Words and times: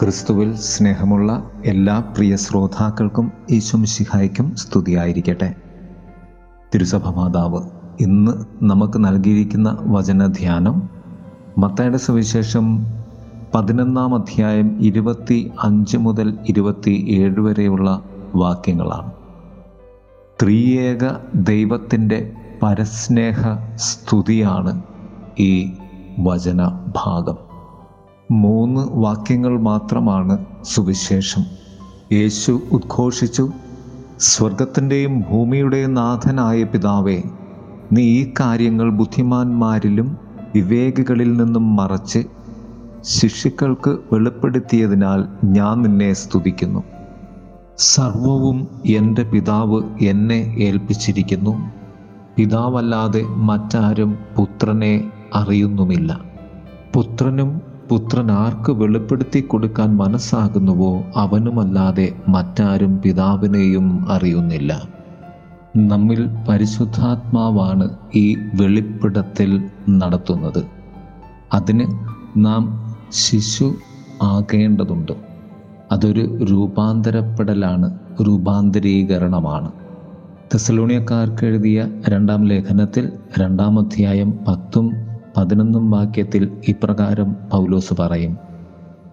ക്രിസ്തുവിൽ 0.00 0.54
സ്നേഹമുള്ള 0.54 1.50
എല്ലാ 1.64 1.98
പ്രിയ 1.98 2.36
ശ്രോതാക്കൾക്കും 2.36 3.32
ഈശ്വംശിഹായ്ക്കും 3.50 4.56
സ്തുതിയായിരിക്കട്ടെ. 4.56 5.54
തിരുസഭ 6.74 7.08
മാതാവ് 7.08 7.60
ഇന്ന് 8.00 8.32
നമുക്ക് 8.62 9.04
നൽകിയിരിക്കുന്ന 9.04 9.78
വചനധ്യാനം 9.80 10.88
മത്തയുടെ 11.58 11.96
സുവിശേഷം 11.96 12.86
പതിനൊന്നാം 13.54 14.14
അധ്യായം 14.14 14.80
ഇരുപത്തി 14.80 15.52
അഞ്ച് 15.62 15.96
മുതൽ 15.96 16.38
ഇരുപത്തി 16.48 17.04
ഏഴ് 17.08 17.40
വരെയുള്ള 17.40 18.02
വാക്യങ്ങളാണ്. 18.34 19.10
ത്രിയേക 20.42 21.10
ദൈവത്തിന്റെ 21.34 22.32
പരസ്നേഹ 22.62 23.40
സ്തുതിയാണ് 23.74 24.82
ഈ 25.38 25.72
വചന 26.18 26.62
ഭാഗം 27.04 27.45
മൂന്ന് 28.30 28.80
വാക്യങ്ങൾ 28.92 29.60
മാത്രമാണ് 29.60 30.44
സുവിശേഷം. 30.62 31.44
യേശു 32.12 32.60
ഉദ്ഘോഷിച്ചു 32.72 33.50
സ്വർഗത്തിന്റെയും 34.18 35.20
ഭൂമിയുടെയും 35.20 35.94
നാഥനായ 35.94 36.62
പിതാവേ 36.62 37.22
നീ 37.92 38.02
ഈ 38.02 38.32
കാര്യങ്ങൾ 38.40 38.90
ബുദ്ധിമാന്മാരിലും 38.90 40.18
വിവേകികളിൽ 40.54 41.36
നിന്നും 41.36 41.76
മറച്ച് 41.76 42.24
ശിഷ്യക്കൾക്ക് 43.00 43.98
വെളിപ്പെടുത്തിയതിനാൽ 44.12 45.24
ഞാൻ 45.44 45.82
നിന്നെ 45.82 46.12
സ്തുതിക്കുന്നു. 46.12 46.82
സർവവും 47.78 48.68
എന്റെ 48.86 49.22
പിതാവ് 49.22 49.82
എന്നെ 50.00 50.56
ഏൽപ്പിച്ചിരിക്കുന്നു. 50.58 51.70
പിതാവല്ലാതെ 52.36 53.22
മറ്റാരും 53.22 54.18
പുത്രനെ 54.36 55.10
അറിയുന്നുമില്ല. 55.34 56.20
പുത്രനും 56.94 57.60
പുത്രൻ 57.90 58.32
ആർക്ക് 58.32 58.72
വെളിപ്പെടുത്തി 58.72 59.40
കൊടുക്കാൻ 59.40 59.96
മനസ്സാകുന്നുവോ 59.96 61.02
അവനുമല്ലാതെ 61.16 62.12
മറ്റാരും 62.28 63.00
പിതാവിനെയും 63.04 64.12
അറിയുന്നില്ല. 64.12 64.82
നമ്മിൽ 65.76 66.28
പരിശുദ്ധാത്മാവാണ് 66.48 67.90
ഈ 68.14 68.34
വെളിപ്പെടുത്തൽ 68.34 69.64
നടത്തുന്നത്. 69.88 70.64
അതിന് 71.54 71.86
നാം 72.36 72.94
ശിശു 73.12 73.74
ആകേണ്ടതുണ്ട്. 74.22 75.12
അതൊരു 75.92 76.44
രൂപാന്തരപ്പെടലാണ് 76.44 77.98
രൂപാന്തരീകരണമാണ്. 78.22 79.72
തെസലോണിയക്കാർക്ക് 80.54 81.46
എഴുതിയ 81.46 81.86
രണ്ടാം 82.08 82.44
ലേഖനത്തിൽ 82.44 83.12
രണ്ടാം 83.38 83.78
അധ്യായം 83.78 84.30
പത്തും 84.48 85.15
പതിനൊന്നും 85.36 85.90
വാക്യത്തിൽ 85.90 86.58
ഇപ്രകാരം 86.68 87.36
പൗലോസ് 87.52 87.94
പറയും 87.98 88.34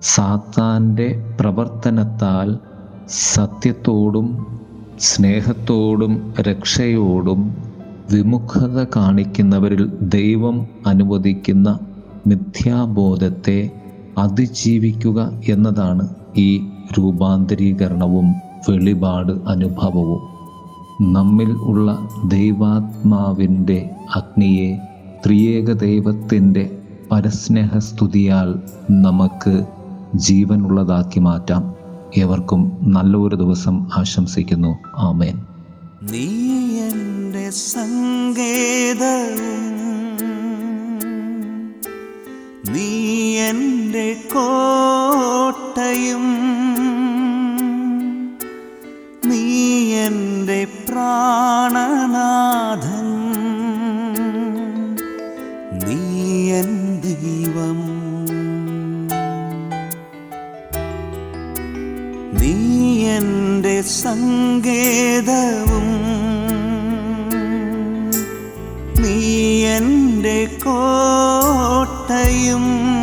സാത്താന്റെ 0.01 1.07
പ്രവർത്തനത്താൽ 1.39 2.57
സത്യത്തോടും 3.09 4.27
സ്നേഹത്തോടും 4.99 6.33
രക്ഷയോടും 6.41 7.41
വിമുഖത 8.11 8.85
കാണിക്കുന്നവരിൽ 8.95 9.83
ദൈവം 10.01 10.67
അനുവദിക്കുന്ന 10.85 11.79
മിഥ്യാബോധത്തെ 12.27 13.59
അതിജീവിക്കുക 14.17 15.19
എന്നതാണ് 15.47 16.03
ഈ 16.37 16.49
രൂപാന്തരീകരണവും 16.97 18.27
വെളിപാട് 18.69 19.31
അനുഭവവും. 19.47 20.21
നമ്മിൽ 21.13 21.51
ഉള്ള 21.51 21.97
ദൈവാത്മാവിന്റെ 22.25 23.89
അഗ്നിയെ 24.15 24.69
ത്രിയേക 25.25 25.73
ദൈവത്തിന്റെ 25.73 26.77
പരസ്നേഹസ്തുതിയാൽ 27.11 28.59
നമുക്ക് 28.91 29.65
ജീവനുള്ളതാക്കി 30.15 31.19
മാറ്റാം. 31.19 31.73
ഏവർക്കും 32.17 32.77
നല്ലൊരു 32.81 33.35
ദിവസം 33.35 33.87
ആശംസിക്കുന്നു. 33.95 34.79
ആമേൻ. 34.97 35.45
നീ 36.11 36.27
എന്റെ 36.79 37.49
സങ്കേതവും 37.49 38.23
നീ 42.73 42.89
എന്റെ 43.37 44.15
കോട്ടയും 44.33 44.82
നീ 55.73 56.51
എൻ 56.51 57.01
ദൈവം. 57.01 57.79
നീ 62.41 62.53
സങ്കേതവും. 63.81 65.87
നീ 69.01 69.65
എന്റെ 69.65 70.47
കോട്ടയും. 70.65 73.02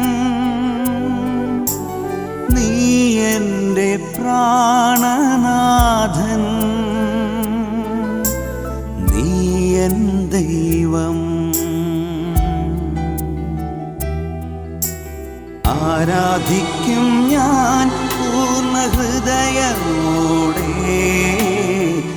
ആരാധിക്കും 16.43 17.06
ഞാൻ 17.31 17.87
പൂർണ 18.12 18.75
ഹൃദയമോടെ 18.95 20.69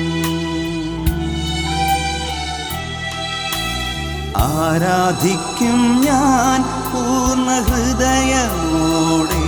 ആരാധിക്കും 4.37 6.01
ഞാൻ 6.01 6.61
പൂർണ 6.91 7.49
ഹൃദയമോടേ 7.59 9.41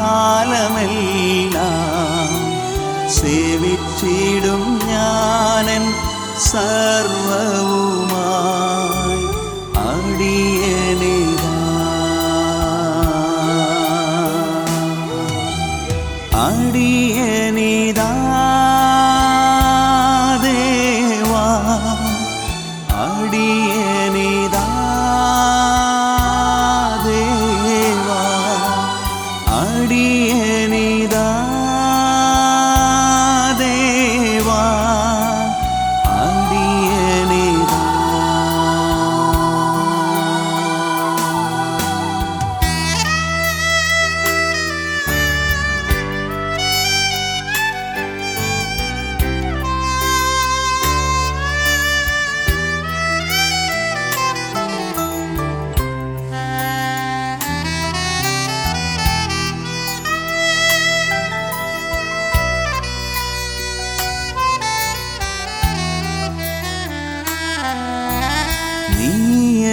ജീവകാലമെല്ലാം 0.00 1.64
സേവിച്ചിടും 3.16 4.62
ഞാനൻ 4.90 5.84
സർവവുമായി 6.48 7.98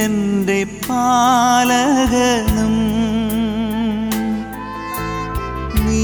എന്റെ 0.06 0.58
പാലകനും 0.88 2.76
നീ 5.86 6.04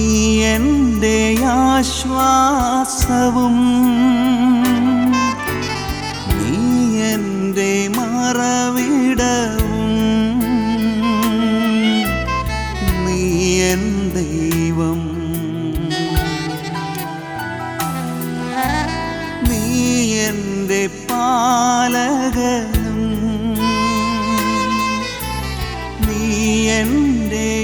എന്റെ 0.53 1.17
ആശ്വാസവും 1.57 3.57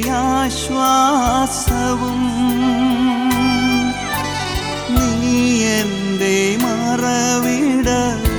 ആശ്വാസവും 0.09 2.21
നീ 4.89 5.63
എന്റെ 5.63 6.57
മറവിടവും. 6.63 8.33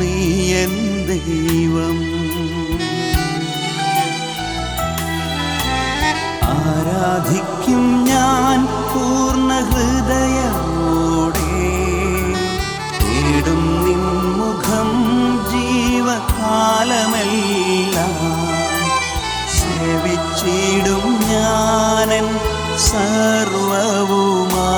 നീ 0.00 0.16
എൻ 0.52 1.06
ദൈവം. 1.06 1.98
ആരാധിക്കും 6.50 8.04
ഞാൻ 8.04 8.66
പൂർണ 8.90 9.60
ഹൃദയമോടെ 9.70 11.48
തേടും 13.00 13.77
മുഖം 14.34 14.90
ജീവകാലമെല്ലാം 15.50 16.04
സേവിച്ചിടും 19.56 21.04
ഞാനൻ 21.30 22.26
സർവവുമാ 22.86 24.68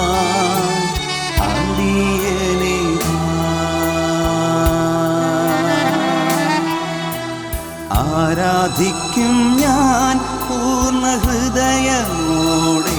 ആരാധിക്കും 8.22 9.36
ഞാൻ 9.60 10.16
പൂർണ 10.42 11.04
ഹൃദയമോടെ 11.24 12.96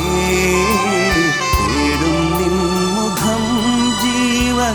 തേടും 1.58 2.20
നിൻ 2.34 2.56
മുഖം 2.96 3.44
ജീവകാലമെല്ലാം 4.02 4.72